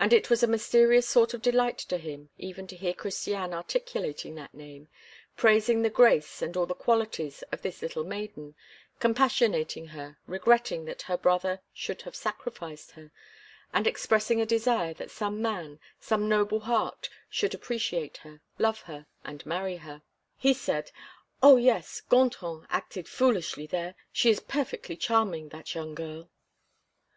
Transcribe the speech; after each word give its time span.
And 0.00 0.12
it 0.12 0.30
was 0.30 0.42
a 0.42 0.48
mysterious 0.48 1.08
source 1.08 1.32
of 1.32 1.42
delight 1.42 1.78
to 1.78 1.96
him 1.98 2.28
even 2.38 2.66
to 2.66 2.76
hear 2.76 2.92
Christiane 2.92 3.54
articulating 3.54 4.34
that 4.34 4.52
name, 4.52 4.88
praising 5.36 5.82
the 5.82 5.90
grace 5.90 6.42
and 6.42 6.56
all 6.56 6.66
the 6.66 6.74
qualities 6.74 7.42
of 7.52 7.62
this 7.62 7.80
little 7.80 8.02
maiden, 8.02 8.56
compassionating 8.98 9.90
her, 9.94 10.18
regretting 10.26 10.86
that 10.86 11.02
her 11.02 11.16
brother 11.16 11.60
should 11.72 12.02
have 12.02 12.16
sacrificed 12.16 12.90
her, 12.90 13.12
and 13.72 13.86
expressing 13.86 14.40
a 14.40 14.44
desire 14.44 14.92
that 14.94 15.08
some 15.12 15.40
man, 15.40 15.78
some 16.00 16.28
noble 16.28 16.58
heart, 16.58 17.08
should 17.30 17.54
appreciate 17.54 18.16
her, 18.16 18.40
love 18.58 18.80
her, 18.80 19.06
and 19.24 19.46
marry 19.46 19.76
her. 19.76 20.02
He 20.36 20.52
said: 20.52 20.90
"Oh! 21.44 21.58
yes, 21.58 22.00
Gontran 22.00 22.66
acted 22.70 23.06
foolishly 23.06 23.68
there. 23.68 23.94
She 24.12 24.30
is 24.30 24.40
perfectly 24.40 24.96
charming, 24.96 25.50
that 25.50 25.76
young 25.76 25.94
girl." 25.94 26.28